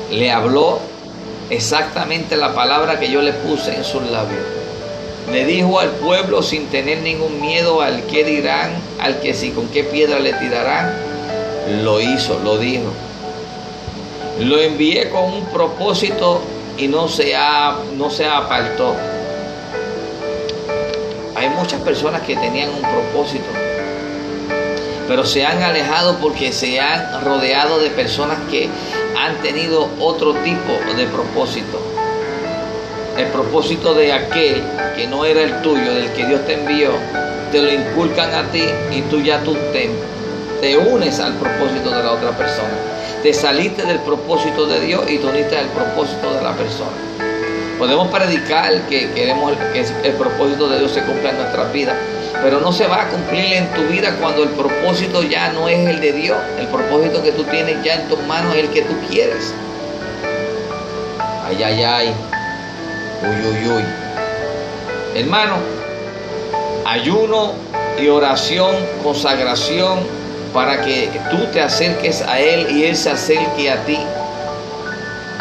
le 0.10 0.32
habló 0.32 0.80
exactamente 1.50 2.36
la 2.36 2.54
palabra 2.54 3.00
que 3.00 3.12
yo 3.12 3.22
le 3.22 3.34
puse 3.34 3.76
en 3.76 3.84
sus 3.84 4.02
labios 4.04 4.61
le 5.30 5.46
dijo 5.46 5.80
al 5.80 5.92
pueblo 5.92 6.42
sin 6.42 6.68
tener 6.68 7.00
ningún 7.02 7.40
miedo 7.42 7.82
al 7.82 8.04
que 8.04 8.24
dirán, 8.24 8.72
al 9.00 9.20
que 9.20 9.34
si 9.34 9.52
con 9.52 9.68
qué 9.68 9.84
piedra 9.84 10.20
le 10.20 10.34
tirarán. 10.34 10.92
Lo 11.84 12.02
hizo, 12.02 12.40
lo 12.44 12.58
dijo. 12.58 12.92
Lo 14.40 14.60
envié 14.60 15.10
con 15.10 15.26
un 15.26 15.46
propósito 15.46 16.42
y 16.78 16.88
no 16.88 17.08
se, 17.08 17.36
ha, 17.36 17.78
no 17.96 18.10
se 18.10 18.26
apartó. 18.26 18.96
Hay 21.36 21.50
muchas 21.50 21.82
personas 21.82 22.22
que 22.22 22.36
tenían 22.36 22.70
un 22.70 22.82
propósito, 22.82 23.46
pero 25.08 25.26
se 25.26 25.46
han 25.46 25.62
alejado 25.62 26.18
porque 26.18 26.52
se 26.52 26.80
han 26.80 27.24
rodeado 27.24 27.80
de 27.80 27.90
personas 27.90 28.38
que 28.50 28.70
han 29.18 29.38
tenido 29.42 29.90
otro 30.00 30.34
tipo 30.36 30.72
de 30.96 31.06
propósito 31.08 31.91
el 33.22 33.28
propósito 33.28 33.94
de 33.94 34.12
aquel 34.12 34.64
que 34.96 35.08
no 35.08 35.26
era 35.26 35.42
el 35.42 35.62
tuyo, 35.62 35.94
del 35.94 36.12
que 36.14 36.26
Dios 36.26 36.46
te 36.46 36.54
envió, 36.54 36.92
te 37.52 37.62
lo 37.62 37.72
inculcan 37.72 38.34
a 38.34 38.52
ti 38.52 38.64
y 38.92 39.02
tú 39.04 39.22
ya 39.22 39.40
tú 39.44 39.54
te, 39.72 39.90
te 40.60 40.78
unes 40.78 41.20
al 41.20 41.34
propósito 41.34 41.92
de 41.92 42.04
la 42.04 42.12
otra 42.14 42.32
persona. 42.32 42.74
Te 43.22 43.34
saliste 43.34 43.84
del 43.84 44.00
propósito 44.00 44.66
de 44.66 44.80
Dios 44.82 45.04
y 45.08 45.20
te 45.20 45.28
uniste 45.28 45.56
al 45.56 45.68
propósito 45.68 46.34
de 46.34 46.42
la 46.42 46.54
persona. 46.54 46.92
Podemos 47.78 48.08
predicar 48.08 48.72
que 48.88 49.12
queremos 49.12 49.54
que 49.74 49.86
el 50.08 50.14
propósito 50.14 50.68
de 50.70 50.80
Dios 50.80 50.92
se 50.92 51.02
cumpla 51.04 51.30
en 51.30 51.38
nuestra 51.38 51.66
vida, 51.66 51.96
pero 52.42 52.60
no 52.60 52.72
se 52.72 52.88
va 52.88 53.04
a 53.04 53.10
cumplir 53.10 53.54
en 53.54 53.68
tu 53.74 53.82
vida 53.84 54.16
cuando 54.20 54.44
el 54.44 54.50
propósito 54.50 55.22
ya 55.24 55.52
no 55.52 55.68
es 55.68 55.88
el 55.88 56.00
de 56.00 56.14
Dios. 56.14 56.38
El 56.60 56.68
propósito 56.68 57.22
que 57.22 57.32
tú 57.32 57.44
tienes 57.44 57.84
ya 57.84 57.96
en 57.96 58.08
tus 58.08 58.20
manos 58.24 58.56
es 58.56 58.64
el 58.64 58.70
que 58.70 58.82
tú 58.82 58.94
quieres. 59.10 59.54
Ay, 61.48 61.64
ay, 61.64 61.84
ay. 61.84 62.16
Uy, 63.22 63.36
uy, 63.48 63.72
uy. 63.78 63.84
Hermano, 65.14 65.58
ayuno 66.86 67.54
y 68.02 68.08
oración, 68.08 68.76
consagración, 69.04 70.00
para 70.54 70.82
que 70.82 71.10
tú 71.30 71.38
te 71.54 71.62
acerques 71.62 72.24
a 72.24 72.40
Él 72.40 72.76
y 72.76 72.86
Él 72.86 72.96
se 72.96 73.12
acerque 73.12 73.70
a 73.70 73.86
ti. 73.86 74.00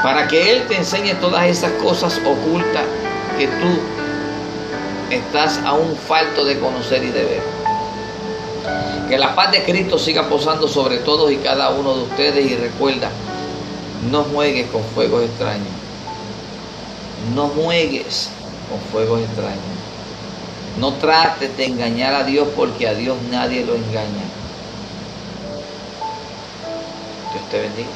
Para 0.02 0.28
que 0.28 0.52
Él 0.52 0.66
te 0.68 0.76
enseñe 0.76 1.14
todas 1.20 1.46
esas 1.46 1.72
cosas 1.82 2.18
ocultas 2.18 2.84
que 3.38 3.46
tú 3.46 3.78
estás 5.10 5.58
aún 5.64 5.96
falto 5.96 6.44
de 6.44 6.58
conocer 6.58 7.02
y 7.02 7.10
de 7.10 7.24
ver. 7.24 7.42
Que 9.08 9.16
la 9.16 9.34
paz 9.34 9.52
de 9.52 9.64
Cristo 9.64 9.98
siga 9.98 10.28
posando 10.28 10.68
sobre 10.68 10.98
todos 10.98 11.32
y 11.32 11.36
cada 11.36 11.70
uno 11.70 11.94
de 11.94 12.02
ustedes 12.02 12.50
y 12.50 12.56
recuerda, 12.56 13.08
no 14.10 14.22
juegues 14.24 14.66
con 14.68 14.82
fuegos 14.94 15.24
extraños. 15.24 15.79
No 17.34 17.48
juegues 17.48 18.30
con 18.68 18.80
fuegos 18.90 19.20
extraños. 19.20 19.58
No 20.80 20.94
trates 20.94 21.56
de 21.56 21.66
engañar 21.66 22.14
a 22.14 22.24
Dios 22.24 22.48
porque 22.56 22.88
a 22.88 22.94
Dios 22.94 23.16
nadie 23.30 23.64
lo 23.64 23.74
engaña. 23.74 24.24
Dios 27.32 27.44
te 27.50 27.60
bendiga. 27.60 27.88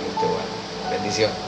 Dios 0.00 0.20
te 0.20 0.26
guarde. 0.26 0.96
Bendición. 0.98 1.47